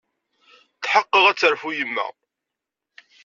Tḥeqqeɣ 0.83 1.23
ad 1.27 1.37
terfu 1.39 1.69
yemma. 1.77 2.07